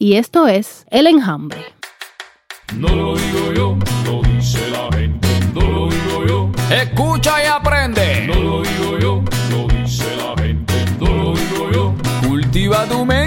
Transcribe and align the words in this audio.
y 0.00 0.14
esto 0.14 0.48
es 0.48 0.86
El 0.90 1.06
Enjambre. 1.06 1.60
No 2.74 2.88
lo 2.88 3.14
digo 3.16 3.52
yo, 3.52 3.76
lo 4.06 4.22
dice 4.22 4.58
la 4.70 4.88
gente. 4.96 5.28
No 5.54 5.60
lo 5.60 5.88
digo 5.90 6.26
yo, 6.26 6.50
Escucha 6.74 7.44
y 7.44 7.46
aprende. 7.46 8.26
no 8.26 8.34
lo 8.34 8.62
digo 8.62 8.98
yo, 8.98 9.22
lo 9.50 9.66
dice 9.68 10.06
la 10.16 10.42
gente. 10.42 10.74
No 10.98 11.06
lo 11.14 11.34
digo 11.36 11.70
yo. 11.70 11.94
Cultiva 12.26 12.86
tu 12.86 13.04
mente. 13.04 13.19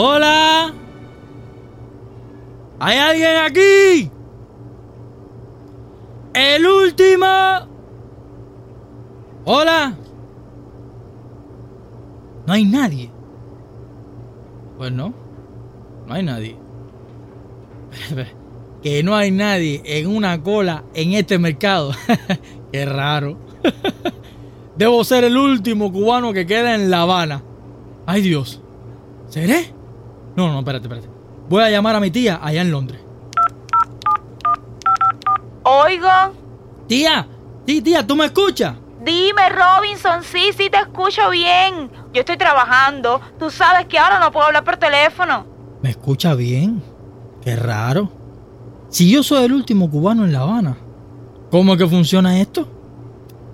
¡Hola! 0.00 0.72
¿Hay 2.78 2.98
alguien 2.98 3.36
aquí? 3.44 4.12
¡El 6.32 6.64
último! 6.64 7.26
¡Hola! 9.44 9.96
No 12.46 12.52
hay 12.52 12.64
nadie. 12.64 13.10
Pues 14.76 14.92
no. 14.92 15.12
No 16.06 16.14
hay 16.14 16.22
nadie. 16.22 16.56
Que 18.80 19.02
no 19.02 19.16
hay 19.16 19.32
nadie 19.32 19.82
en 19.84 20.06
una 20.06 20.40
cola 20.40 20.84
en 20.94 21.14
este 21.14 21.40
mercado. 21.40 21.90
Qué 22.72 22.84
raro. 22.84 23.36
Debo 24.76 25.02
ser 25.02 25.24
el 25.24 25.36
último 25.36 25.90
cubano 25.92 26.32
que 26.32 26.46
queda 26.46 26.76
en 26.76 26.88
La 26.88 27.00
Habana. 27.00 27.42
Ay 28.06 28.22
Dios. 28.22 28.62
¿Seré? 29.28 29.76
No, 30.38 30.52
no, 30.52 30.60
espérate, 30.60 30.86
espérate. 30.86 31.08
Voy 31.48 31.64
a 31.64 31.68
llamar 31.68 31.96
a 31.96 32.00
mi 32.00 32.12
tía 32.12 32.38
allá 32.40 32.60
en 32.62 32.70
Londres. 32.70 33.00
Oigo, 35.64 36.08
Tía, 36.86 37.26
sí, 37.66 37.82
tía, 37.82 38.06
¿tú 38.06 38.14
me 38.14 38.26
escuchas? 38.26 38.76
dime 39.02 39.48
Robinson, 39.48 40.22
sí, 40.22 40.50
sí 40.56 40.70
te 40.70 40.78
escucho 40.78 41.30
bien. 41.30 41.90
Yo 42.12 42.20
estoy 42.20 42.36
trabajando. 42.36 43.20
Tú 43.36 43.50
sabes 43.50 43.86
que 43.86 43.98
ahora 43.98 44.20
no 44.20 44.30
puedo 44.30 44.46
hablar 44.46 44.62
por 44.62 44.76
teléfono. 44.76 45.44
¿Me 45.82 45.90
escucha 45.90 46.34
bien? 46.34 46.80
Qué 47.42 47.56
raro. 47.56 48.08
Si 48.90 49.10
yo 49.10 49.24
soy 49.24 49.44
el 49.44 49.52
último 49.52 49.90
cubano 49.90 50.24
en 50.24 50.32
La 50.32 50.42
Habana, 50.42 50.76
¿cómo 51.50 51.72
es 51.72 51.78
que 51.80 51.88
funciona 51.88 52.38
esto? 52.40 52.68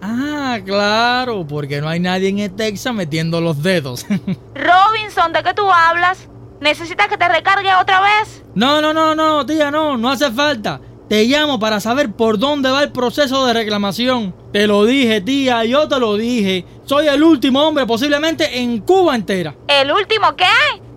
Ah, 0.03 0.59
claro, 0.63 1.47
porque 1.47 1.81
no 1.81 1.89
hay 1.89 1.99
nadie 1.99 2.29
en 2.29 2.55
Texas 2.55 2.93
metiendo 2.93 3.41
los 3.41 3.63
dedos. 3.63 4.05
Robinson, 4.55 5.33
¿de 5.33 5.43
qué 5.43 5.55
tú 5.55 5.71
hablas? 5.73 6.29
¿Necesitas 6.61 7.09
que 7.09 7.17
te 7.17 7.29
recargue 7.29 7.75
otra 7.75 8.01
vez? 8.01 8.43
no, 8.55 8.81
no, 8.81 8.93
no, 8.95 9.15
no, 9.15 9.45
tía, 9.45 9.71
no, 9.71 9.97
no 9.97 10.11
hace 10.11 10.31
falta. 10.31 10.81
Te 11.09 11.25
llamo 11.25 11.59
para 11.61 11.81
saber 11.81 12.13
por 12.13 12.39
dónde 12.39 12.71
va 12.71 12.83
el 12.83 12.91
proceso 12.91 13.45
de 13.47 13.53
reclamación. 13.53 14.35
Te 14.53 14.67
lo 14.67 14.87
dije, 14.87 15.21
tía, 15.21 15.65
yo 15.65 15.87
te 15.87 16.01
lo 16.01 16.15
dije. 16.17 16.65
Soy 16.87 17.09
el 17.09 17.23
último 17.23 17.63
hombre 17.63 17.85
posiblemente 17.85 18.61
en 18.61 18.81
Cuba 18.81 19.15
entera. 19.15 19.55
¿El 19.69 19.93
último 19.93 20.35
qué? 20.35 20.47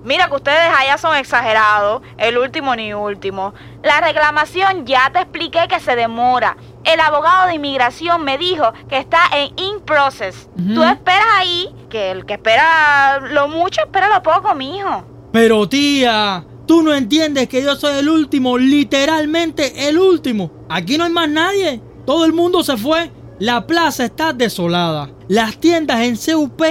Mira 0.06 0.30
que 0.30 0.36
ustedes 0.36 0.72
allá 0.74 0.98
son 0.98 1.18
exagerados. 1.18 2.02
El 2.18 2.38
último 2.38 2.74
ni 2.74 2.94
último. 2.94 3.54
La 3.84 4.00
reclamación 4.00 4.86
ya 4.86 5.10
te 5.12 5.20
expliqué 5.20 5.68
que 5.68 5.82
se 5.82 5.98
demora. 5.98 6.56
El 6.86 7.02
abogado 7.02 7.48
de 7.48 7.56
inmigración 7.56 8.24
me 8.24 8.38
dijo 8.38 8.72
que 8.88 9.00
está 9.00 9.20
en 9.34 9.52
in 9.60 9.82
process. 9.82 10.48
Tú 10.74 10.84
esperas 10.86 11.28
ahí, 11.36 11.70
que 11.90 12.12
el 12.12 12.26
que 12.26 12.36
espera 12.36 13.20
lo 13.20 13.50
mucho, 13.50 13.82
espera 13.82 14.08
lo 14.08 14.24
poco, 14.24 14.56
mijo. 14.56 15.04
Pero 15.32 15.68
tía, 15.68 16.46
tú 16.66 16.84
no 16.84 16.94
entiendes 16.94 17.48
que 17.48 17.62
yo 17.62 17.76
soy 17.76 18.00
el 18.00 18.10
último, 18.10 18.58
literalmente 18.58 19.90
el 19.90 19.98
último. 19.98 20.52
Aquí 20.70 20.98
no 20.98 21.04
hay 21.04 21.12
más 21.12 21.30
nadie. 21.30 21.82
Todo 22.06 22.26
el 22.26 22.34
mundo 22.34 22.64
se 22.64 22.78
fue. 22.78 23.12
La 23.40 23.68
plaza 23.68 24.06
está 24.06 24.34
desolada. 24.34 25.10
Las 25.28 25.58
tiendas 25.60 26.02
en 26.02 26.16
CUP 26.16 26.62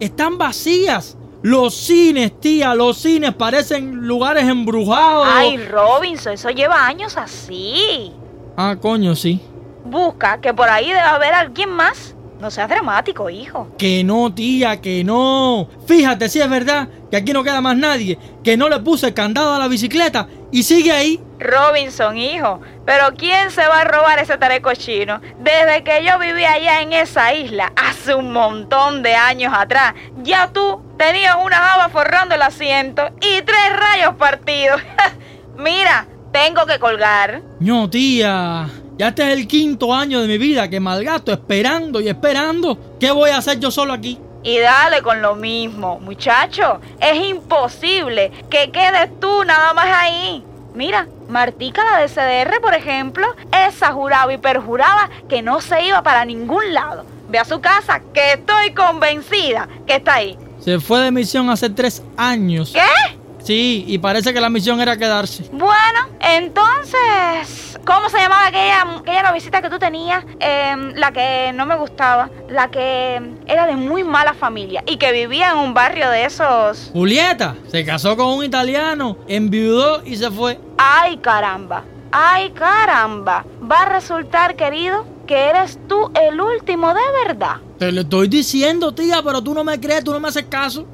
están 0.00 0.38
vacías. 0.38 1.18
Los 1.42 1.74
cines, 1.74 2.40
tía, 2.40 2.74
los 2.74 2.96
cines 2.96 3.34
parecen 3.34 4.06
lugares 4.06 4.44
embrujados. 4.44 5.26
Ay, 5.30 5.58
Robinson, 5.58 6.32
eso 6.32 6.48
lleva 6.48 6.86
años 6.86 7.18
así. 7.18 8.12
Ah, 8.56 8.76
coño, 8.80 9.14
sí. 9.14 9.42
Busca 9.84 10.40
que 10.40 10.54
por 10.54 10.70
ahí 10.70 10.86
debe 10.86 11.00
haber 11.00 11.34
alguien 11.34 11.68
más. 11.68 12.13
No 12.44 12.50
seas 12.50 12.68
dramático, 12.68 13.30
hijo. 13.30 13.68
Que 13.78 14.04
no, 14.04 14.34
tía, 14.34 14.78
que 14.82 15.02
no. 15.02 15.66
Fíjate 15.86 16.28
si 16.28 16.42
es 16.42 16.50
verdad 16.50 16.88
que 17.10 17.16
aquí 17.16 17.32
no 17.32 17.42
queda 17.42 17.62
más 17.62 17.74
nadie. 17.74 18.18
Que 18.44 18.58
no 18.58 18.68
le 18.68 18.80
puse 18.80 19.14
candado 19.14 19.54
a 19.54 19.58
la 19.58 19.66
bicicleta 19.66 20.28
y 20.52 20.62
sigue 20.62 20.92
ahí. 20.92 21.18
Robinson, 21.40 22.18
hijo. 22.18 22.60
Pero 22.84 23.14
¿quién 23.16 23.50
se 23.50 23.66
va 23.66 23.80
a 23.80 23.84
robar 23.84 24.18
ese 24.18 24.36
tareco 24.36 24.74
chino? 24.74 25.22
Desde 25.38 25.84
que 25.84 26.04
yo 26.04 26.18
vivía 26.18 26.52
allá 26.52 26.82
en 26.82 26.92
esa 26.92 27.32
isla, 27.32 27.72
hace 27.76 28.14
un 28.14 28.30
montón 28.30 29.02
de 29.02 29.14
años 29.14 29.54
atrás, 29.56 29.94
ya 30.22 30.52
tú 30.52 30.82
tenías 30.98 31.38
una 31.42 31.56
java 31.56 31.88
forrando 31.88 32.34
el 32.34 32.42
asiento 32.42 33.08
y 33.22 33.40
tres 33.40 33.72
rayos 33.74 34.16
partidos. 34.16 34.82
Mira, 35.56 36.08
tengo 36.30 36.66
que 36.66 36.78
colgar. 36.78 37.40
No, 37.58 37.88
tía. 37.88 38.68
Ya 38.96 39.08
este 39.08 39.24
es 39.24 39.38
el 39.38 39.48
quinto 39.48 39.92
año 39.92 40.20
de 40.20 40.28
mi 40.28 40.38
vida 40.38 40.68
que 40.70 40.78
malgasto 40.78 41.32
esperando 41.32 42.00
y 42.00 42.08
esperando. 42.08 42.78
¿Qué 43.00 43.10
voy 43.10 43.30
a 43.30 43.38
hacer 43.38 43.58
yo 43.58 43.70
solo 43.70 43.92
aquí? 43.92 44.18
Y 44.44 44.58
dale 44.58 45.02
con 45.02 45.20
lo 45.20 45.34
mismo, 45.34 45.98
muchacho. 45.98 46.80
Es 47.00 47.16
imposible 47.26 48.30
que 48.50 48.70
quedes 48.70 49.18
tú 49.18 49.42
nada 49.44 49.74
más 49.74 49.86
ahí. 49.86 50.44
Mira, 50.74 51.08
Martica, 51.28 51.82
la 51.84 51.98
de 51.98 52.08
CDR, 52.08 52.60
por 52.60 52.74
ejemplo, 52.74 53.26
esa 53.66 53.92
juraba 53.92 54.32
y 54.32 54.38
perjuraba 54.38 55.10
que 55.28 55.42
no 55.42 55.60
se 55.60 55.82
iba 55.86 56.02
para 56.02 56.24
ningún 56.24 56.74
lado. 56.74 57.04
Ve 57.28 57.38
a 57.38 57.44
su 57.44 57.60
casa, 57.60 58.00
que 58.12 58.34
estoy 58.34 58.74
convencida 58.74 59.68
que 59.86 59.96
está 59.96 60.14
ahí. 60.14 60.36
Se 60.60 60.78
fue 60.78 61.00
de 61.00 61.10
misión 61.10 61.50
hace 61.50 61.70
tres 61.70 62.02
años. 62.16 62.72
¿Qué? 62.72 63.16
Sí, 63.42 63.84
y 63.88 63.98
parece 63.98 64.32
que 64.32 64.40
la 64.40 64.50
misión 64.50 64.80
era 64.80 64.96
quedarse. 64.96 65.44
Bueno, 65.52 66.08
entonces, 66.20 67.63
¿cómo 67.84 68.08
se 68.08 68.18
llamaba 68.18 68.46
aquella, 68.46 68.82
aquella 68.98 69.22
noviecita 69.22 69.62
que 69.62 69.70
tú 69.70 69.78
tenías? 69.78 70.24
Em, 70.40 70.94
la 70.94 71.12
que 71.12 71.52
no 71.54 71.66
me 71.66 71.76
gustaba, 71.76 72.30
la 72.48 72.70
que 72.70 73.20
era 73.46 73.66
de 73.66 73.76
muy 73.76 74.04
mala 74.04 74.34
familia 74.34 74.82
y 74.86 74.96
que 74.96 75.12
vivía 75.12 75.50
en 75.50 75.58
un 75.58 75.74
barrio 75.74 76.10
de 76.10 76.24
esos... 76.24 76.90
Julieta 76.92 77.56
se 77.68 77.84
casó 77.84 78.16
con 78.16 78.26
un 78.28 78.44
italiano, 78.44 79.16
enviudó 79.28 80.02
y 80.04 80.16
se 80.16 80.30
fue. 80.30 80.58
Ay, 80.78 81.18
caramba. 81.18 81.84
Ay, 82.12 82.50
caramba. 82.50 83.44
Va 83.60 83.82
a 83.82 83.88
resultar, 83.88 84.56
querido, 84.56 85.04
que 85.26 85.48
eres 85.48 85.78
tú 85.88 86.10
el 86.14 86.40
último 86.40 86.94
de 86.94 87.26
verdad. 87.26 87.56
Te 87.78 87.90
lo 87.90 88.02
estoy 88.02 88.28
diciendo, 88.28 88.94
tía, 88.94 89.20
pero 89.24 89.42
tú 89.42 89.52
no 89.52 89.64
me 89.64 89.80
crees, 89.80 90.04
tú 90.04 90.12
no 90.12 90.20
me 90.20 90.28
haces 90.28 90.44
caso. 90.44 90.86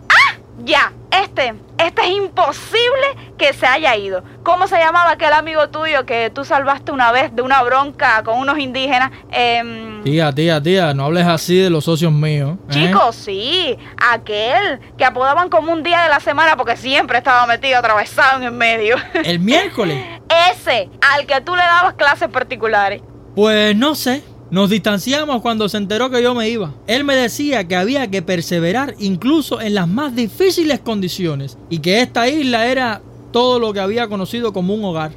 Ya, 0.65 0.93
este, 1.11 1.55
este 1.87 2.03
es 2.03 2.17
imposible 2.17 3.07
que 3.39 3.53
se 3.53 3.67
haya 3.67 3.97
ido. 3.97 4.23
¿Cómo 4.43 4.67
se 4.67 4.79
llamaba 4.79 5.13
aquel 5.13 5.33
amigo 5.33 5.69
tuyo 5.71 6.05
que 6.07 6.31
tú 6.31 6.45
salvaste 6.45 6.93
una 6.93 7.13
vez 7.13 7.35
de 7.35 7.43
una 7.43 7.63
bronca 7.63 8.23
con 8.23 8.39
unos 8.39 8.59
indígenas? 8.59 9.11
Em, 9.31 10.03
Tía, 10.03 10.33
tía, 10.33 10.63
tía, 10.63 10.95
no 10.95 11.07
hables 11.07 11.27
así 11.27 11.59
de 11.59 11.71
los 11.71 11.85
socios 11.85 12.13
míos. 12.13 12.57
¿eh? 12.69 12.73
Chicos, 12.73 13.17
sí, 13.17 13.79
aquel 13.97 14.81
que 14.97 15.05
apodaban 15.05 15.49
como 15.49 15.73
un 15.73 15.83
día 15.83 16.03
de 16.03 16.09
la 16.09 16.21
semana 16.21 16.57
porque 16.57 16.77
siempre 16.77 17.19
estaba 17.19 17.47
metido 17.47 17.79
atravesado 17.79 18.39
en 18.39 18.45
el 18.45 18.53
medio. 18.53 18.97
El 19.25 19.41
miércoles. 19.41 20.05
Ese, 20.53 20.89
al 21.15 21.27
que 21.27 21.41
tú 21.41 21.55
le 21.57 21.63
dabas 21.63 21.95
clases 21.95 22.29
particulares. 22.29 23.03
Pues 23.35 23.77
no 23.77 23.95
sé. 23.95 24.23
Nos 24.51 24.69
distanciamos 24.69 25.43
cuando 25.43 25.69
se 25.69 25.77
enteró 25.77 26.11
que 26.11 26.23
yo 26.23 26.35
me 26.35 26.49
iba. 26.49 26.73
Él 26.89 27.05
me 27.05 27.15
decía 27.15 27.69
que 27.69 27.77
había 27.77 28.11
que 28.11 28.21
perseverar 28.21 28.97
incluso 28.99 29.61
en 29.61 29.75
las 29.75 29.87
más 29.87 30.17
difíciles 30.17 30.81
condiciones 30.81 31.57
y 31.69 31.79
que 31.79 32.01
esta 32.01 32.29
isla 32.29 32.67
era 32.67 33.01
todo 33.31 33.61
lo 33.61 33.73
que 33.73 33.79
había 33.79 34.09
conocido 34.09 34.53
como 34.53 34.75
un 34.75 34.85
hogar. 34.85 35.13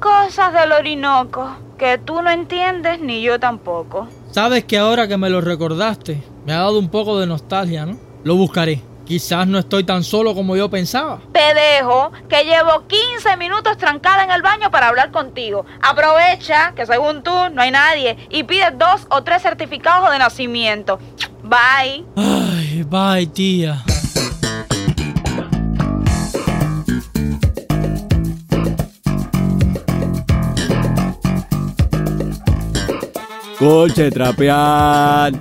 Cosas 0.00 0.54
del 0.54 0.72
Orinoco 0.72 1.56
que 1.76 1.98
tú 1.98 2.22
no 2.22 2.30
entiendes 2.30 3.00
ni 3.00 3.20
yo 3.20 3.38
tampoco. 3.38 4.08
Sabes 4.30 4.64
que 4.64 4.78
ahora 4.78 5.08
que 5.08 5.18
me 5.18 5.28
lo 5.28 5.42
recordaste, 5.42 6.22
me 6.46 6.54
ha 6.54 6.60
dado 6.60 6.78
un 6.78 6.88
poco 6.88 7.20
de 7.20 7.26
nostalgia, 7.26 7.84
¿no? 7.84 7.98
Lo 8.24 8.36
buscaré. 8.36 8.80
Quizás 9.06 9.46
no 9.46 9.58
estoy 9.58 9.84
tan 9.84 10.04
solo 10.04 10.34
como 10.34 10.56
yo 10.56 10.68
pensaba. 10.68 11.20
Te 11.32 11.54
dejo 11.54 12.12
que 12.28 12.44
llevo 12.44 12.86
15 12.86 13.36
minutos 13.36 13.78
trancada 13.78 14.24
en 14.24 14.30
el 14.30 14.42
baño 14.42 14.70
para 14.70 14.88
hablar 14.88 15.10
contigo. 15.10 15.64
Aprovecha 15.80 16.72
que 16.74 16.84
según 16.84 17.22
tú 17.22 17.34
no 17.52 17.62
hay 17.62 17.70
nadie 17.70 18.18
y 18.28 18.42
pide 18.42 18.70
dos 18.72 19.06
o 19.08 19.22
tres 19.22 19.42
certificados 19.42 20.10
de 20.10 20.18
nacimiento. 20.18 20.98
Bye. 21.42 22.04
Ay, 22.16 22.84
bye, 22.88 23.26
tía. 23.26 23.82
Coche 33.58 34.10
trapear. 34.10 35.32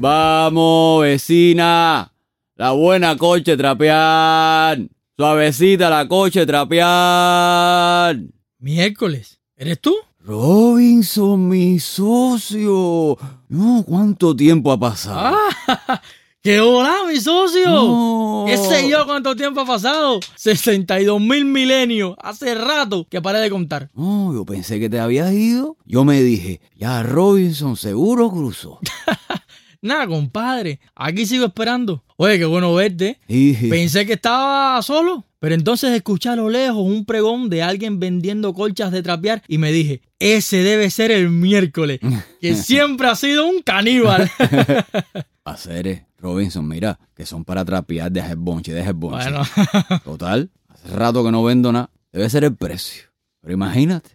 Vamos, 0.00 1.02
vecina. 1.02 2.11
La 2.56 2.72
buena 2.72 3.16
coche 3.16 3.56
trapear. 3.56 4.78
Suavecita 5.16 5.88
la 5.88 6.06
coche 6.06 6.44
trapear. 6.44 8.18
Miércoles, 8.58 9.40
¿eres 9.56 9.80
tú? 9.80 9.94
Robinson, 10.20 11.48
mi 11.48 11.80
socio. 11.80 13.16
No, 13.48 13.82
¿cuánto 13.86 14.36
tiempo 14.36 14.70
ha 14.70 14.78
pasado? 14.78 15.34
¡Ah! 15.66 16.02
¡Qué 16.42 16.60
hola, 16.60 17.04
mi 17.08 17.18
socio! 17.20 17.70
No. 17.70 18.44
¿Qué 18.46 18.58
sé 18.58 18.88
yo 18.88 19.06
cuánto 19.06 19.34
tiempo 19.34 19.60
ha 19.60 19.64
pasado? 19.64 20.20
62 20.34 21.20
mil 21.20 21.46
milenios. 21.46 22.16
Hace 22.20 22.54
rato 22.54 23.06
que 23.08 23.22
paré 23.22 23.38
de 23.38 23.48
contar. 23.48 23.88
No, 23.94 24.34
yo 24.34 24.44
pensé 24.44 24.78
que 24.78 24.90
te 24.90 25.00
habías 25.00 25.32
ido. 25.32 25.78
Yo 25.86 26.04
me 26.04 26.20
dije, 26.20 26.60
ya 26.76 27.02
Robinson 27.02 27.76
seguro 27.76 28.28
cruzó. 28.30 28.78
Nada, 29.82 30.06
compadre. 30.06 30.78
Aquí 30.94 31.26
sigo 31.26 31.44
esperando. 31.44 32.04
Oye, 32.16 32.38
qué 32.38 32.44
bueno 32.44 32.72
verte. 32.72 33.18
Pensé 33.26 34.06
que 34.06 34.12
estaba 34.12 34.80
solo, 34.80 35.24
pero 35.40 35.56
entonces 35.56 35.90
escuché 35.90 36.28
a 36.28 36.36
lo 36.36 36.48
lejos 36.48 36.84
un 36.86 37.04
pregón 37.04 37.50
de 37.50 37.64
alguien 37.64 37.98
vendiendo 37.98 38.54
colchas 38.54 38.92
de 38.92 39.02
trapear 39.02 39.42
y 39.48 39.58
me 39.58 39.72
dije, 39.72 40.00
ese 40.20 40.62
debe 40.62 40.88
ser 40.88 41.10
el 41.10 41.30
miércoles, 41.30 41.98
que 42.40 42.54
siempre 42.54 43.08
ha 43.08 43.16
sido 43.16 43.48
un 43.48 43.60
caníbal. 43.60 44.30
Hacer, 45.44 46.06
Robinson, 46.18 46.68
mira, 46.68 47.00
que 47.16 47.26
son 47.26 47.44
para 47.44 47.64
trapear, 47.64 48.12
deja 48.12 48.30
el 48.30 48.36
bonche, 48.36 48.72
deja 48.72 48.90
el 48.90 48.94
bonche. 48.94 49.30
bueno, 49.30 49.42
Total, 50.04 50.48
hace 50.68 50.88
rato 50.90 51.24
que 51.24 51.32
no 51.32 51.42
vendo 51.42 51.72
nada. 51.72 51.90
Debe 52.12 52.30
ser 52.30 52.44
el 52.44 52.54
precio. 52.54 53.04
Pero 53.40 53.52
imagínate, 53.52 54.10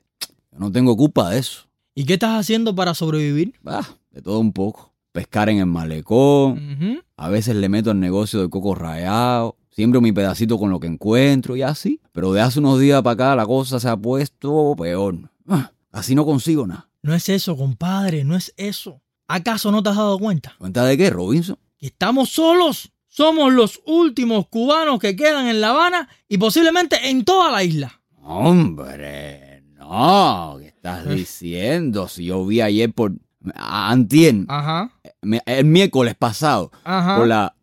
yo 0.54 0.60
no 0.60 0.72
tengo 0.72 0.96
culpa 0.96 1.30
de 1.32 1.40
eso. 1.40 1.68
¿y 1.94 2.06
qué 2.06 2.14
estás 2.14 2.40
haciendo 2.40 2.74
para 2.76 2.94
sobrevivir? 2.94 3.56
Ah, 3.66 3.86
de 4.12 4.22
todo 4.22 4.40
un 4.40 4.54
poco. 4.54 4.87
Pescar 5.18 5.50
en 5.50 5.58
el 5.58 5.66
malecón. 5.66 7.02
A 7.16 7.28
veces 7.28 7.56
le 7.56 7.70
meto 7.70 7.90
al 7.90 8.00
negocio 8.00 8.40
del 8.40 8.52
coco 8.52 8.76
rayado. 8.76 9.58
Siembro 9.72 10.00
mi 10.00 10.12
pedacito 10.12 10.60
con 10.60 10.70
lo 10.70 10.80
que 10.80 10.86
encuentro 10.86 11.56
y 11.56 11.64
así. 11.64 12.00
Pero 12.12 12.34
de 12.34 12.42
hace 12.42 12.60
unos 12.60 12.80
días 12.80 13.02
para 13.02 13.14
acá 13.14 13.36
la 13.36 13.48
cosa 13.48 13.80
se 13.80 13.90
ha 13.90 13.98
puesto 13.98 14.76
peor. 14.78 15.18
Ah, 15.48 15.72
así 15.92 16.14
no 16.14 16.24
consigo 16.24 16.68
nada. 16.68 16.92
No 17.02 17.16
es 17.16 17.30
eso, 17.30 17.58
compadre, 17.58 18.26
no 18.26 18.36
es 18.36 18.54
eso. 18.58 19.02
¿Acaso 19.28 19.72
no 19.72 19.82
te 19.82 19.90
has 19.90 19.96
dado 19.96 20.20
cuenta? 20.20 20.54
¿Cuenta 20.60 20.86
de 20.86 20.96
qué, 20.96 21.10
Robinson? 21.10 21.58
Que 21.80 21.88
estamos 21.88 22.30
solos. 22.30 22.92
Somos 23.08 23.52
los 23.52 23.82
últimos 23.88 24.48
cubanos 24.50 25.00
que 25.00 25.16
quedan 25.16 25.48
en 25.48 25.62
La 25.62 25.72
Habana 25.72 26.10
y 26.30 26.38
posiblemente 26.38 27.10
en 27.10 27.26
toda 27.26 27.52
la 27.52 27.64
isla. 27.64 28.04
Hombre, 28.22 29.64
no. 29.80 30.58
¿Qué 30.60 30.68
estás 30.68 31.10
diciendo? 31.10 32.08
Si 32.08 32.26
yo 32.26 32.46
vi 32.46 32.62
ayer 32.62 32.94
por... 32.94 33.14
a- 33.56 33.92
Antier, 33.92 34.36
Ajá, 34.48 34.92
me- 35.22 35.42
el 35.46 35.66
miércoles 35.66 36.16
pasado, 36.16 36.72
ajá. 36.84 37.18
por 37.18 37.28
la... 37.28 37.56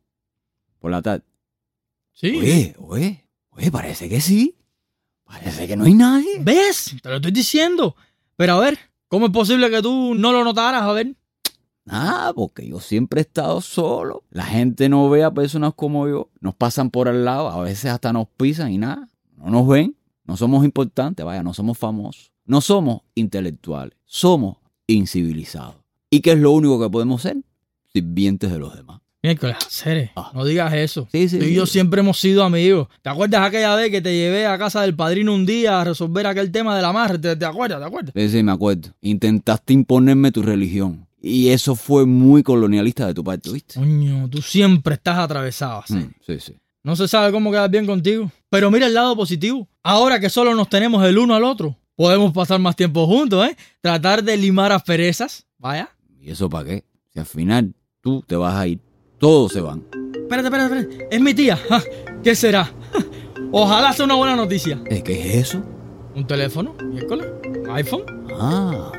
Por 0.79 0.91
la 0.91 1.01
tarde. 1.03 1.25
Sí. 2.13 2.37
Oye, 2.39 2.75
oye, 2.79 3.29
oye, 3.51 3.71
parece 3.71 4.09
que 4.09 4.21
sí. 4.21 4.57
Parece 5.25 5.67
que 5.67 5.77
no 5.77 5.85
hay 5.85 5.95
nadie. 5.95 6.39
¿Ves? 6.41 6.95
Te 7.03 7.09
lo 7.09 7.17
estoy 7.17 7.33
diciendo. 7.33 7.97
Pero 8.37 8.55
a 8.55 8.61
ver, 8.61 8.79
¿cómo 9.09 9.27
es 9.27 9.33
posible 9.33 9.71
que 9.71 9.81
tú 9.81 10.15
no 10.15 10.33
lo 10.33 10.45
notaras? 10.45 10.83
A 10.83 10.93
ver. 10.93 11.15
Nada, 11.87 12.33
porque 12.35 12.67
yo 12.69 12.81
siempre 12.81 13.21
he 13.21 13.23
estado 13.23 13.61
solo. 13.61 14.25
La 14.31 14.45
gente 14.45 14.89
no 14.89 15.09
ve 15.11 15.25
a 15.25 15.33
personas 15.33 15.73
como 15.75 16.07
yo. 16.09 16.31
Nos 16.41 16.55
pasan 16.55 16.91
por 16.91 17.09
al 17.09 17.25
lado, 17.25 17.49
a 17.49 17.63
veces 17.63 17.91
hasta 17.91 18.13
nos 18.13 18.29
pisan 18.29 18.71
y 18.73 18.79
nada. 18.79 19.09
No 19.37 19.51
nos 19.51 19.67
ven. 19.67 19.97
No 20.25 20.37
somos 20.37 20.65
importantes, 20.65 21.25
vaya, 21.25 21.43
no 21.43 21.53
somos 21.55 21.77
famosos. 21.79 22.33
No 22.47 22.61
somos 22.61 23.03
intelectuales. 23.15 23.97
Somos 24.05 24.59
incivilizados. 24.87 25.77
¿Y 26.11 26.21
qué 26.21 26.33
es 26.33 26.39
lo 26.39 26.51
único 26.53 26.81
que 26.81 26.91
podemos 26.91 27.23
ser? 27.23 27.37
Sirvientes 27.93 28.51
de 28.53 28.59
los 28.59 28.75
demás. 28.75 29.01
Miércoles, 29.23 29.57
Cere, 29.71 30.13
Ah. 30.17 30.31
no 30.35 30.45
digas 30.45 30.73
eso. 30.75 31.09
Sí, 31.11 31.29
sí, 31.31 31.39
Tú 31.39 31.45
y 31.45 31.49
sí. 31.49 31.55
yo 31.55 31.65
siempre 31.65 32.01
hemos 32.01 32.21
sido 32.21 32.45
amigos. 32.45 32.89
¿Te 33.01 33.09
acuerdas 33.09 33.41
aquella 33.47 33.75
vez 33.75 33.91
que 33.91 34.03
te 34.03 34.13
llevé 34.15 34.45
a 34.47 34.59
casa 34.59 34.83
del 34.83 34.95
padrino 34.95 35.33
un 35.35 35.47
día 35.47 35.81
a 35.81 35.85
resolver 35.85 36.27
aquel 36.27 36.51
tema 36.53 36.77
del 36.77 36.85
amarre? 36.85 37.19
¿Te, 37.19 37.35
te 37.35 37.45
acuerdas? 37.47 37.81
¿Te 37.81 37.87
acuerdas? 37.87 38.13
Sí, 38.15 38.29
sí, 38.29 38.43
me 38.43 38.53
acuerdo. 38.53 38.91
Intentaste 39.01 39.73
imponerme 39.73 40.31
tu 40.31 40.43
religión. 40.43 41.07
Y 41.23 41.49
eso 41.49 41.75
fue 41.75 42.05
muy 42.05 42.43
colonialista 42.43 43.07
de 43.07 43.15
tu 43.15 43.25
parte, 43.25 43.51
¿viste? 43.51 43.75
Coño, 43.81 44.29
tú 44.29 44.43
siempre 44.43 44.97
estás 44.97 45.17
atravesado. 45.19 45.83
Mm, 45.89 46.03
sí, 46.27 46.39
sí. 46.39 46.53
No 46.83 46.95
se 46.95 47.09
sabe 47.09 47.33
cómo 47.33 47.51
quedar 47.51 47.71
bien 47.71 47.87
contigo. 47.87 48.31
Pero 48.51 48.71
mira 48.71 48.87
el 48.89 48.93
lado 48.93 49.17
positivo. 49.17 49.67
Ahora 49.83 50.21
que 50.21 50.29
solo 50.29 50.55
nos 50.55 50.69
tenemos 50.69 51.03
el 51.03 51.17
uno 51.17 51.35
al 51.35 51.45
otro, 51.45 51.79
podemos 51.97 52.33
pasar 52.33 52.59
más 52.61 52.77
tiempo 52.77 53.07
juntos, 53.07 53.47
¿eh? 53.47 53.57
Tratar 53.81 54.23
de 54.23 54.37
limar 54.37 54.73
asperezas. 54.73 55.47
Vaya. 55.59 55.91
¿Y 56.21 56.31
eso 56.31 56.49
para 56.49 56.65
qué? 56.65 56.85
Si 57.13 57.19
al 57.19 57.27
final 57.27 57.75
tú 58.01 58.23
te 58.27 58.37
vas 58.37 58.55
a 58.55 58.67
ir, 58.67 58.81
todos 59.19 59.53
se 59.53 59.61
van. 59.61 59.85
Espérate, 60.15 60.49
espérate, 60.49 60.79
espérate. 60.81 61.09
Es 61.17 61.21
mi 61.21 61.35
tía. 61.35 61.59
¿Qué 62.23 62.35
será? 62.35 62.71
Ojalá 63.53 63.93
sea 63.93 64.05
una 64.07 64.15
buena 64.15 64.35
noticia. 64.37 64.81
¿Eh, 64.87 65.03
¿Qué 65.03 65.29
es 65.39 65.49
eso? 65.49 65.63
¿Un 66.15 66.27
teléfono? 66.27 66.75
¿Miércoles? 66.83 67.27
¿Un 67.63 67.71
iPhone? 67.71 68.03
Ah, 68.41 68.93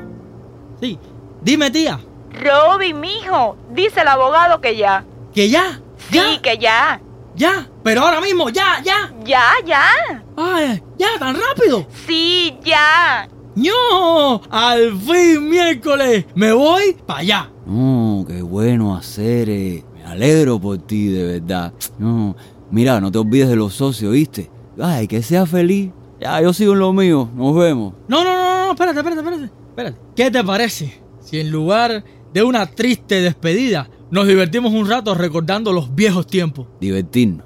Sí. 0.79 0.97
Dime, 1.41 1.71
tía. 1.71 1.99
Roby, 2.31 2.93
mijo, 2.93 3.57
dice 3.73 4.01
el 4.01 4.07
abogado 4.07 4.59
que 4.61 4.75
ya. 4.77 5.05
¿Que 5.33 5.49
ya? 5.49 5.79
Sí, 6.09 6.15
¿Ya? 6.17 6.41
que 6.41 6.57
ya. 6.57 7.01
¿Ya? 7.35 7.69
Pero 7.85 8.01
ahora 8.01 8.19
mismo, 8.19 8.49
ya, 8.49 8.81
ya. 8.83 9.13
Ya, 9.23 9.43
ya. 9.63 10.23
Ay, 10.35 10.81
ya, 10.97 11.07
tan 11.19 11.35
rápido. 11.35 11.85
Sí, 12.07 12.51
ya. 12.65 13.29
¡No! 13.55 14.41
Al 14.49 14.97
fin, 14.97 15.47
miércoles. 15.47 16.25
Me 16.33 16.51
voy 16.51 16.97
para 17.05 17.19
allá. 17.19 17.51
no, 17.67 18.25
qué 18.27 18.41
bueno 18.41 18.95
hacer. 18.97 19.49
eh. 19.51 19.85
Me 19.93 20.03
alegro 20.03 20.59
por 20.59 20.79
ti, 20.79 21.09
de 21.09 21.39
verdad. 21.39 21.73
No, 21.99 22.35
mira, 22.71 22.99
no 22.99 23.11
te 23.11 23.19
olvides 23.19 23.49
de 23.49 23.55
los 23.55 23.75
socios, 23.75 24.11
¿viste? 24.13 24.49
Ay, 24.81 25.07
que 25.07 25.21
sea 25.21 25.45
feliz. 25.45 25.91
Ya, 26.19 26.41
yo 26.41 26.53
sigo 26.53 26.73
en 26.73 26.79
lo 26.79 26.91
mío. 26.91 27.29
Nos 27.35 27.55
vemos. 27.55 27.93
No, 28.07 28.23
no, 28.23 28.33
no, 28.33 28.65
no, 28.65 28.71
espérate, 28.71 28.97
espérate, 28.97 29.21
espérate. 29.21 29.51
Espérate. 29.69 29.97
¿Qué 30.15 30.31
te 30.31 30.43
parece 30.43 31.01
si 31.21 31.39
en 31.39 31.51
lugar 31.51 32.03
de 32.33 32.41
una 32.43 32.65
triste 32.65 33.21
despedida 33.21 33.89
nos 34.09 34.25
divertimos 34.27 34.73
un 34.73 34.89
rato 34.89 35.13
recordando 35.13 35.71
los 35.71 35.93
viejos 35.93 36.25
tiempos? 36.25 36.67
Divertirnos. 36.81 37.44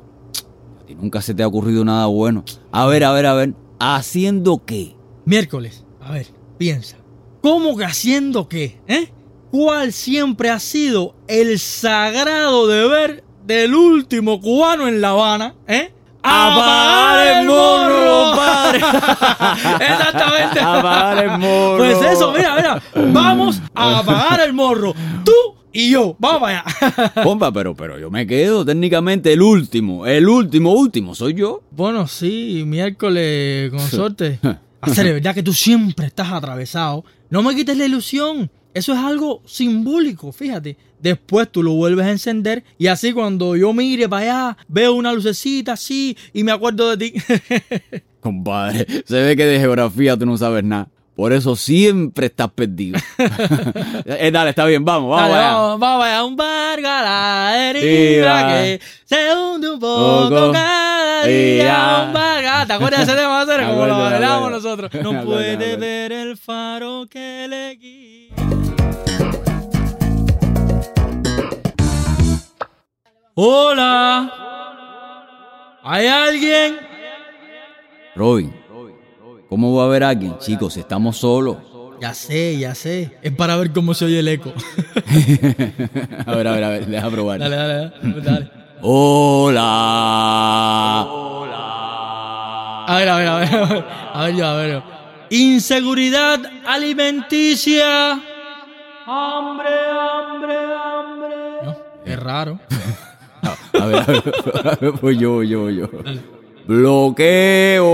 Ti 0.90 0.96
nunca 0.96 1.22
se 1.22 1.36
te 1.36 1.44
ha 1.44 1.48
ocurrido 1.48 1.86
nada 1.86 2.08
bueno. 2.08 2.44
A 2.72 2.88
ver, 2.88 3.04
a 3.04 3.12
ver, 3.12 3.28
a 3.28 3.36
ver. 3.36 3.54
¿Haciendo 3.80 4.66
qué? 4.66 4.96
Miércoles, 5.24 5.86
a 6.02 6.14
ver, 6.14 6.26
piensa. 6.58 6.98
¿Cómo 7.44 7.78
que 7.78 7.86
haciendo 7.86 8.50
qué? 8.50 8.82
¿Eh? 8.88 9.14
¿Cuál 9.52 9.94
siempre 9.94 10.50
ha 10.50 10.58
sido 10.58 11.14
el 11.28 11.60
sagrado 11.60 12.66
deber 12.66 13.24
del 13.46 13.76
último 13.76 14.42
cubano 14.42 14.88
en 14.88 15.00
La 15.00 15.10
Habana? 15.10 15.54
¿Eh? 15.68 15.94
¡Apagar 16.24 17.38
el 17.38 17.46
morro, 17.46 18.36
padre! 18.36 18.80
Exactamente. 19.86 20.60
¡Apagar 20.60 21.24
el 21.24 21.38
morro! 21.38 21.78
Pues 21.78 22.02
eso, 22.02 22.32
mira, 22.32 22.56
mira. 22.56 22.82
Vamos 23.14 23.62
a 23.76 24.00
apagar 24.00 24.40
el 24.40 24.54
morro. 24.54 24.96
Tú 25.24 25.59
y 25.80 25.92
yo. 25.92 26.16
Vamos 26.20 26.42
para 26.42 26.60
allá. 26.60 27.14
Pompa, 27.24 27.52
pero, 27.52 27.76
pero 27.76 27.98
yo 27.98 28.12
me 28.12 28.28
quedo 28.28 28.66
técnicamente 28.66 29.34
el 29.34 29.42
último. 29.42 30.06
El 30.06 30.28
último, 30.28 30.74
último, 30.74 31.16
soy 31.16 31.36
yo. 31.36 31.64
Bueno, 31.72 32.08
sí, 32.08 32.64
miércoles, 32.66 33.72
consorte. 33.72 34.40
Hacer 34.82 35.06
de 35.06 35.14
verdad 35.14 35.36
que 35.36 35.44
tú 35.44 35.54
siempre 35.54 36.06
estás 36.06 36.32
atravesado. 36.32 37.04
No 37.30 37.44
me 37.44 37.56
quites 37.56 37.78
la 37.78 37.86
ilusión. 37.86 38.50
Eso 38.74 38.94
es 38.94 39.00
algo 39.00 39.42
simbólico, 39.46 40.32
fíjate. 40.32 40.78
Después 41.02 41.52
tú 41.52 41.64
lo 41.64 41.74
vuelves 41.74 42.06
a 42.06 42.12
encender 42.12 42.64
y 42.78 42.88
así 42.88 43.14
cuando 43.14 43.56
yo 43.56 43.74
mire 43.74 44.08
para 44.08 44.22
allá, 44.22 44.58
veo 44.68 44.94
una 44.94 45.14
lucecita 45.14 45.74
así 45.74 46.16
y 46.34 46.44
me 46.44 46.52
acuerdo 46.52 46.96
de 46.96 47.10
ti. 47.10 47.14
Compadre, 48.20 48.86
se 49.06 49.22
ve 49.22 49.36
que 49.36 49.46
de 49.46 49.60
geografía 49.60 50.18
tú 50.18 50.26
no 50.26 50.38
sabes 50.38 50.64
nada. 50.64 50.90
Por 51.20 51.34
eso 51.34 51.54
siempre 51.58 52.28
estás 52.28 52.50
perdido. 52.50 52.98
Eh, 54.06 54.32
dale, 54.32 54.52
está 54.52 54.64
bien, 54.66 54.86
vamos, 54.86 55.12
vamos. 55.12 55.30
Dale, 55.30 55.44
allá. 55.44 55.54
vamos, 55.54 55.80
vamos 55.80 56.06
allá, 56.06 56.24
un 56.24 56.36
barco 56.38 56.88
a 56.88 57.02
la 57.02 57.74
va. 58.26 58.48
que 58.48 58.82
se 59.04 59.36
hunde 59.36 59.70
un 59.70 59.80
poco 59.80 60.30
Poco. 60.30 60.52
cada 60.54 61.26
día. 61.26 61.64
ya. 61.64 62.04
Un 62.08 62.14
barco. 62.14 62.68
¿Te 62.68 62.74
acuerdas 62.74 63.06
de 63.06 63.12
ese 63.12 63.22
tema? 63.22 63.42
Hacer 63.42 63.66
como 63.68 63.86
lo 63.86 63.98
bailamos 63.98 64.52
nosotros. 64.52 64.92
No 64.94 65.10
acuerdo, 65.10 65.26
puede 65.26 65.76
ver 65.76 66.14
el 66.14 66.38
faro 66.38 67.06
que 67.10 67.48
le 67.50 67.76
guía. 67.76 68.36
Hola. 73.36 74.34
¿Hay 75.84 76.08
alguien? 76.08 76.80
Robin, 78.16 78.54
¿cómo 79.50 79.76
va 79.76 79.84
a 79.84 79.86
haber 79.88 80.04
alguien? 80.04 80.38
Chicos, 80.40 80.78
estamos 80.78 81.18
solos. 81.18 81.58
Ya 82.00 82.14
sé, 82.14 82.58
ya 82.58 82.74
sé. 82.76 83.18
Es 83.22 83.34
para 83.34 83.58
ver 83.58 83.72
cómo 83.72 83.94
se 83.94 84.06
oye 84.06 84.20
el 84.20 84.28
eco. 84.30 84.54
a 86.26 86.36
ver, 86.36 86.48
a 86.48 86.52
ver, 86.54 86.64
a 86.64 86.70
ver, 86.70 86.86
deja 86.86 87.10
probar. 87.10 87.40
dale, 87.40 87.56
dale, 87.58 87.74
dale. 87.74 88.22
dale. 88.22 88.52
Hola. 88.82 89.60
A 92.88 92.96
ver, 92.98 93.10
a 93.10 93.18
ver, 93.18 93.28
a 93.28 93.38
ver. 93.38 93.54
A 93.54 93.66
ver, 93.66 93.86
a 94.14 94.24
ver 94.24 94.36
yo, 94.36 94.46
a 94.48 94.56
ver 94.56 94.72
yo. 94.72 94.84
Inseguridad 95.30 96.40
alimenticia. 96.66 98.14
Hambre, 99.06 99.70
hambre, 99.92 100.56
hambre. 100.56 101.36
No, 101.64 101.76
es 102.06 102.20
raro. 102.20 102.60
A 103.80 103.86
ver, 103.86 103.96
a 103.96 104.06
ver, 104.06 104.24
a 104.66 104.76
ver, 104.76 104.92
voy 105.02 105.18
yo, 105.18 105.42
yo, 105.42 105.70
yo. 105.70 105.88
Bloqueo. 106.68 107.88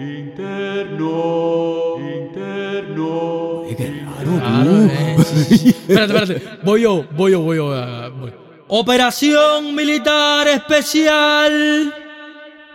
Interno, 0.00 1.96
interno. 1.98 3.62
Qué 3.76 4.02
raro, 4.04 4.30
Claro, 4.40 4.70
eh, 4.86 5.16
sí, 5.24 5.58
sí. 5.58 5.68
Espérate, 5.68 6.16
espérate. 6.16 6.58
Voy 6.64 6.82
yo, 6.82 7.04
voy 7.14 7.32
yo, 7.32 7.40
voy 7.40 7.56
yo. 7.58 7.72
ah, 7.74 8.08
voy. 8.08 8.32
Operación 8.68 9.74
militar 9.74 10.48
especial. 10.48 11.92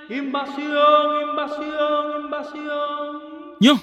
Invasión, 0.10 1.30
invasión, 1.32 2.26
invasión. 2.26 3.22
Ño, 3.60 3.82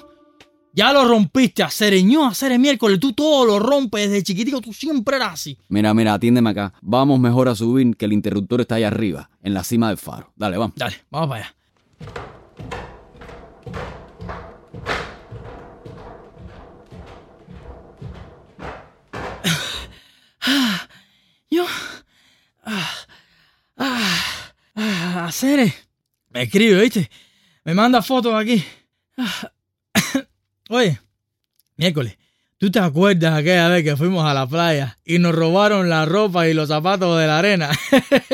ya 0.71 0.93
lo 0.93 1.05
rompiste, 1.05 1.63
hacer 1.63 2.01
ño, 2.01 2.25
hacer 2.25 2.57
miércoles. 2.57 2.97
Tú 2.99 3.11
todo 3.11 3.45
lo 3.45 3.59
rompes 3.59 4.09
desde 4.09 4.23
chiquitico. 4.23 4.61
Tú 4.61 4.71
siempre 4.71 5.17
eras 5.17 5.33
así. 5.33 5.57
Mira, 5.67 5.93
mira, 5.93 6.13
atiéndeme 6.13 6.51
acá. 6.51 6.73
Vamos 6.81 7.19
mejor 7.19 7.49
a 7.49 7.55
subir 7.55 7.97
que 7.97 8.05
el 8.05 8.13
interruptor 8.13 8.61
está 8.61 8.75
allá 8.75 8.87
arriba, 8.87 9.29
en 9.41 9.53
la 9.53 9.65
cima 9.65 9.89
del 9.89 9.97
faro. 9.97 10.31
Dale, 10.37 10.55
vamos. 10.57 10.75
Dale, 10.77 10.95
vamos 11.11 11.27
para 11.29 11.43
allá. 11.43 11.55
Ah, 25.33 25.35
Cere. 25.35 25.73
Me 26.29 26.43
escribe, 26.43 26.81
¿viste? 26.81 27.09
Me 27.63 27.73
manda 27.73 28.01
fotos 28.01 28.33
aquí. 28.35 28.63
Ah, 29.17 29.51
Oye, 30.69 30.99
miércoles, 31.75 32.17
¿tú 32.57 32.71
te 32.71 32.79
acuerdas 32.79 33.33
aquella 33.33 33.67
vez 33.67 33.83
que 33.83 33.97
fuimos 33.97 34.25
a 34.25 34.33
la 34.33 34.47
playa 34.47 34.97
y 35.03 35.19
nos 35.19 35.33
robaron 35.33 35.89
la 35.89 36.05
ropa 36.05 36.47
y 36.47 36.53
los 36.53 36.69
zapatos 36.69 37.19
de 37.19 37.27
la 37.27 37.39
arena? 37.39 37.71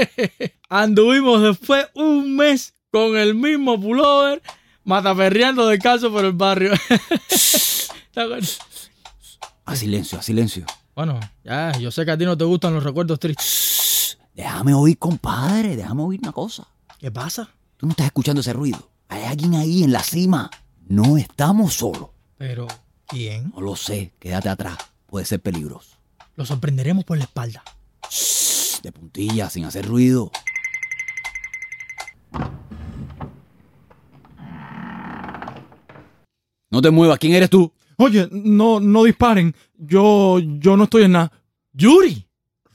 Anduvimos 0.70 1.41
después 1.41 1.88
un 1.96 2.36
mes 2.36 2.74
con 2.91 3.18
el 3.18 3.36
mismo 3.36 3.79
pullover, 3.79 4.41
mataperreando 4.84 5.68
descalzo 5.68 6.12
por 6.12 6.25
el 6.25 6.34
barrio. 6.34 6.74
¿Te 8.12 8.22
acuerdas? 8.22 8.60
A 9.65 9.75
silencio, 9.75 10.20
a 10.20 10.22
silencio. 10.22 10.65
Bueno, 10.96 11.20
ya, 11.44 11.72
yo 11.79 11.91
sé 11.91 12.03
que 12.03 12.12
a 12.12 12.18
ti 12.18 12.25
no 12.25 12.38
te 12.38 12.44
gustan 12.44 12.74
los 12.74 12.84
recuerdos 12.84 13.20
tristes. 13.20 14.18
Déjame 14.34 14.74
oír, 14.74 14.98
compadre. 14.98 15.75
Déjame 15.75 16.01
oír 16.03 16.20
una 16.22 16.32
cosa. 16.32 16.68
¿Qué 17.00 17.10
pasa? 17.12 17.50
Tú 17.77 17.86
no 17.86 17.91
estás 17.91 18.08
escuchando 18.08 18.41
ese 18.41 18.53
ruido. 18.53 18.91
Hay 19.08 19.24
alguien 19.24 19.56
ahí 19.56 19.84
en 19.84 19.91
la 19.91 20.03
cima. 20.03 20.50
No 20.88 21.18
estamos 21.18 21.74
solos. 21.74 22.10
Pero, 22.38 22.68
¿quién? 23.08 23.51
No 23.56 23.62
lo 23.62 23.75
sé. 23.75 24.13
Quédate 24.20 24.50
atrás. 24.50 24.77
Puede 25.08 25.25
ser 25.25 25.41
peligroso. 25.41 25.98
Lo 26.36 26.46
sorprenderemos 26.46 27.06
por 27.06 27.18
la 27.18 27.24
espalda. 27.24 27.63
Shh, 28.10 28.82
de 28.84 28.91
puntilla, 28.91 29.50
sin 29.50 29.65
hacer 29.65 29.86
ruido. 29.88 30.32
No 36.72 36.82
te 36.82 36.89
muevas. 36.91 37.20
¿Quién 37.20 37.34
eres 37.34 37.50
tú? 37.50 37.72
Oye, 37.98 38.29
no, 38.32 38.79
no 38.79 39.03
disparen. 39.03 39.56
Yo, 39.77 40.39
yo 40.39 40.77
no 40.77 40.84
estoy 40.86 41.03
en 41.03 41.13
nada. 41.13 41.32
¡Yuri! 41.74 42.27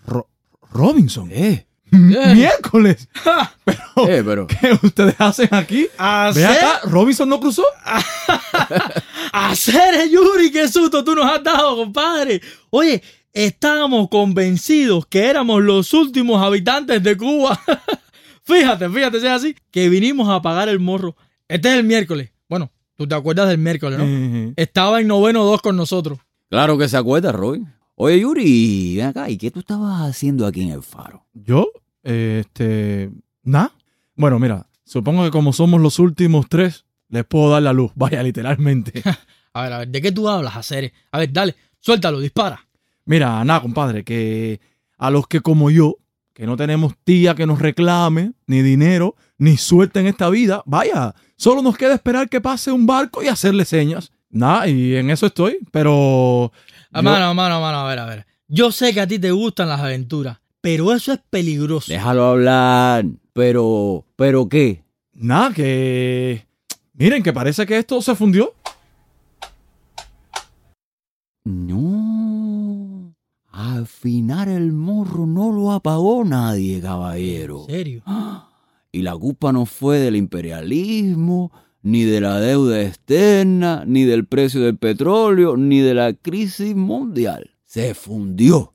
Ro- 0.07 0.29
Robinson. 0.71 1.29
Eh, 1.33 1.67
M- 1.95 2.35
Miércoles. 2.35 3.09
eh, 4.09 4.23
pero... 4.25 4.47
¿Qué 4.47 4.79
ustedes 4.83 5.15
hacen 5.19 5.49
aquí? 5.53 5.83
Ve 5.83 5.89
¿Hacer? 5.99 6.47
acá, 6.47 6.81
Robinson 6.85 7.29
no 7.29 7.41
cruzó. 7.41 7.65
¡Hacer, 9.33 10.09
Yuri! 10.11 10.51
¡Qué 10.51 10.69
susto 10.69 11.05
tú 11.05 11.15
nos 11.15 11.25
has 11.27 11.43
dado, 11.43 11.77
compadre! 11.77 12.41
Oye, 12.71 13.03
estábamos 13.33 14.09
convencidos 14.09 15.07
que 15.07 15.27
éramos 15.27 15.63
los 15.63 15.93
últimos 15.93 16.43
habitantes 16.43 17.03
de 17.03 17.17
Cuba. 17.17 17.59
fíjate, 18.45 18.89
fíjate, 18.89 19.21
si 19.21 19.27
es 19.27 19.33
así, 19.33 19.57
que 19.71 19.89
vinimos 19.89 20.29
a 20.29 20.41
pagar 20.43 20.69
el 20.69 20.79
morro. 20.81 21.17
Este 21.49 21.69
es 21.69 21.75
el 21.79 21.85
miércoles. 21.85 22.31
Bueno, 22.49 22.71
tú 22.97 23.07
te 23.07 23.15
acuerdas 23.15 23.49
del 23.49 23.59
miércoles, 23.59 23.99
¿no? 23.99 24.05
Eh, 24.07 24.53
Estaba 24.57 25.01
en 25.01 25.09
noveno 25.09 25.45
dos 25.45 25.61
con 25.63 25.77
nosotros. 25.77 26.19
Claro 26.51 26.79
que 26.79 26.89
se 26.89 26.97
acuerda, 26.97 27.33
Robin. 27.33 27.73
Oye, 27.97 28.21
Yuri, 28.21 28.97
ven 28.97 29.07
acá. 29.07 29.31
¿Y 29.31 29.37
qué 29.39 29.51
tú 29.51 29.61
estabas 29.61 30.03
haciendo 30.09 30.47
aquí 30.47 30.63
en 30.63 30.71
el 30.71 30.83
faro? 30.83 31.25
Yo, 31.33 31.69
eh, 31.75 31.81
este, 32.05 33.11
nada. 33.43 33.73
Bueno, 34.15 34.39
mira, 34.39 34.67
supongo 34.85 35.25
que 35.25 35.31
como 35.31 35.53
somos 35.53 35.81
los 35.81 35.99
últimos 35.99 36.47
tres, 36.49 36.85
les 37.09 37.25
puedo 37.25 37.51
dar 37.51 37.63
la 37.63 37.73
luz. 37.73 37.91
Vaya, 37.97 38.23
literalmente. 38.23 39.03
A 39.57 39.63
ver, 39.63 39.73
a 39.73 39.79
ver, 39.79 39.89
¿de 39.89 40.03
qué 40.03 40.11
tú 40.11 40.29
hablas, 40.29 40.57
hacer? 40.57 40.93
A 41.13 41.19
ver, 41.21 41.33
dale, 41.33 41.55
suéltalo, 41.79 42.19
dispara. 42.19 42.67
Mira, 43.05 43.45
nada, 43.45 43.61
compadre, 43.61 44.03
que 44.03 44.59
a 44.99 45.11
los 45.13 45.29
que 45.29 45.43
como 45.43 45.71
yo, 45.71 45.99
que 46.33 46.45
no 46.45 46.57
tenemos 46.57 46.95
tía 47.05 47.37
que 47.37 47.47
nos 47.47 47.61
reclame, 47.61 48.33
ni 48.49 48.63
dinero, 48.63 49.15
ni 49.39 49.57
suerte 49.57 50.01
en 50.01 50.09
esta 50.09 50.29
vida, 50.29 50.65
vaya, 50.67 51.15
solo 51.37 51.63
nos 51.63 51.77
queda 51.77 51.95
esperar 51.95 52.29
que 52.29 52.41
pase 52.41 52.73
un 52.73 52.85
barco 52.85 53.23
y 53.23 53.29
hacerle 53.29 53.65
señas. 53.65 54.11
Nada, 54.29 54.67
y 54.67 54.97
en 54.97 55.11
eso 55.11 55.27
estoy, 55.27 55.59
pero... 55.71 56.51
yo- 56.51 56.99
Hermano, 56.99 57.29
hermano, 57.31 57.55
hermano, 57.55 57.79
a 57.79 57.89
ver, 57.89 57.99
a 58.01 58.07
ver. 58.07 58.27
Yo 58.49 58.73
sé 58.73 58.93
que 58.93 59.01
a 59.03 59.07
ti 59.07 59.21
te 59.21 59.31
gustan 59.31 59.69
las 59.69 59.79
aventuras, 59.81 60.39
pero 60.65 60.95
eso 60.95 61.13
es 61.13 61.21
peligroso. 61.29 61.93
Déjalo 61.93 62.25
hablar. 62.25 63.05
Pero, 63.35 64.07
¿pero 64.17 64.49
qué? 64.49 64.83
Nada, 65.13 65.53
que... 65.53 66.47
Miren, 66.95 67.23
que 67.23 67.35
parece 67.35 67.67
que 67.67 67.77
esto 67.77 68.01
se 68.01 68.15
fundió. 68.15 68.55
No. 71.45 73.15
Al 73.51 73.87
final 73.87 74.49
el 74.49 74.73
morro 74.73 75.27
no 75.27 75.53
lo 75.53 75.71
apagó 75.71 76.25
nadie, 76.25 76.81
caballero. 76.81 77.67
¿En 77.69 77.75
serio? 77.75 78.03
Y 78.91 79.03
la 79.03 79.15
culpa 79.19 79.53
no 79.53 79.67
fue 79.67 79.99
del 79.99 80.17
imperialismo, 80.17 81.53
ni 81.83 82.05
de 82.05 82.23
la 82.23 82.41
deuda 82.41 82.81
externa, 82.81 83.85
ni 83.87 84.05
del 84.05 84.27
precio 84.27 84.63
del 84.63 84.79
petróleo, 84.79 85.59
ni 85.59 85.81
de 85.81 85.93
la 85.93 86.15
crisis 86.15 86.75
mundial. 86.75 87.51
Se 87.67 87.93
fundió 87.93 88.74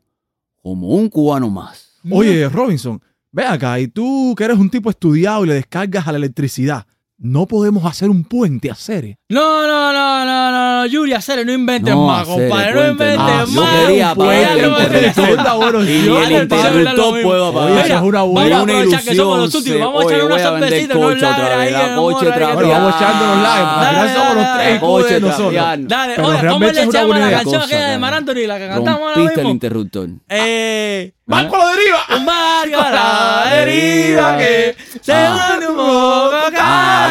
como 0.61 0.89
un 0.89 1.09
cubano 1.09 1.49
más. 1.49 1.99
Oye, 2.09 2.47
Robinson, 2.49 3.01
ve 3.31 3.45
acá, 3.45 3.79
y 3.79 3.87
tú 3.87 4.33
que 4.37 4.43
eres 4.43 4.57
un 4.57 4.69
tipo 4.69 4.89
estudiado 4.89 5.43
y 5.45 5.47
le 5.47 5.53
descargas 5.55 6.07
a 6.07 6.11
la 6.11 6.17
electricidad, 6.17 6.85
¿no 7.21 7.45
podemos 7.47 7.85
hacer 7.85 8.09
un 8.09 8.23
puente 8.23 8.71
a 8.71 8.75
Cere? 8.75 9.17
No, 9.29 9.67
no, 9.67 9.91
no, 9.93 10.25
no, 10.25 10.51
no, 10.51 10.85
Yuri, 10.85 11.13
hacer, 11.13 11.45
no 11.45 11.51
inventes 11.51 11.93
No, 11.93 12.07
más, 12.07 12.25
compadre, 12.25 12.73
no 12.73 12.87
inventes 12.91 13.17
Ah, 13.19 13.45
más. 13.47 13.49
yo 13.51 13.65
quería 13.85 14.09
apagar 14.11 14.57
el 14.57 14.65
interruptor. 15.05 15.85
Y 15.89 16.05
yo- 16.05 16.23
el 16.23 16.29
lo 16.33 16.41
interruptor 16.43 17.13
mismo. 17.13 17.29
puedo 17.29 17.47
apagar. 17.47 17.85
Eso 17.85 17.95
es 17.95 18.01
una 18.01 18.21
buena- 18.23 18.49
Vamos 18.49 18.59
a 18.59 18.63
Una 18.63 18.73
aprovechar 18.73 19.03
que 19.03 19.15
somos 19.15 19.37
los 19.37 19.53
ilusión, 19.53 19.61
últimos. 19.75 19.93
Vamos 19.93 19.99
a 19.99 20.15
echar 20.15 20.25
una 20.25 20.37
cervecita, 20.39 20.93
no 20.95 21.07
vez, 21.07 21.23
ahí, 21.23 21.73
coche 21.95 22.25
Bueno, 22.55 22.69
vamos 22.69 22.95
echándonos 22.95 23.47
porque 23.49 23.89
al 23.99 24.15
somos 24.15 24.35
los 24.35 24.57
tres 24.57 24.79
Coche 24.79 25.19
nosotros. 25.19 25.53
Dale, 25.53 26.13
oye, 26.21 26.47
¿cómo 26.47 26.65
le 26.65 26.83
echamos 26.83 27.19
la 27.19 27.31
canción 27.31 27.61
aquella 27.61 27.87
de. 27.89 27.97
Mar 27.99 28.13
Anthony, 28.13 28.47
la 28.47 28.57
que 28.57 28.67
cantamos 28.69 29.01
ahora 29.01 29.15
Rompiste 29.15 29.33
el 29.41 29.45
mismo? 29.45 29.51
interruptor. 29.51 30.09
Eh... 30.29 31.13
¡Marco 31.25 31.57
la 31.59 31.69
deriva! 31.75 31.99
A 32.09 32.89
la 32.91 33.55
deriva 33.55 34.37
que 34.37 34.75
se 34.99 35.13
Ah. 35.13 35.51
hunde 35.53 35.67
un 35.67 35.75
poco 35.75 36.51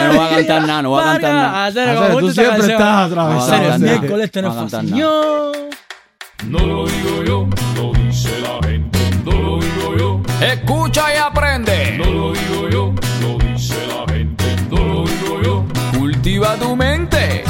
no 0.06 0.18
va 0.18 0.26
a 0.26 0.30
cantar 0.30 0.66
nada, 0.66 0.82
no 0.82 0.90
va 0.92 1.00
a 1.00 1.12
cantar 1.12 1.32
nada. 1.34 1.66
Acero, 1.66 1.90
Acero, 1.90 2.16
ah, 2.16 2.20
tú 2.20 2.32
siempre 2.32 2.60
estás 2.60 3.10
atravesado. 3.10 3.78
no 4.82 5.52
No 6.44 6.58
lo 6.66 6.86
digo 6.86 7.24
yo, 7.24 7.48
lo 7.76 7.92
dice 7.92 8.30
la 8.40 8.68
gente. 8.68 8.98
No 9.24 9.32
lo 9.32 9.58
digo 9.60 9.96
yo. 9.96 10.20
Escucha 10.46 11.14
y 11.14 11.16
aprende. 11.18 11.98
No 11.98 12.04
lo 12.04 12.32
digo 12.32 12.68
yo, 12.70 12.94
lo 13.22 13.38
dice 13.38 13.76
la 13.86 14.12
gente. 14.12 14.44
No 14.70 14.76
lo 14.78 15.04
digo 15.04 15.42
yo. 15.42 15.64
Cultiva 15.98 16.54
tu 16.56 16.76
mente. 16.76 17.44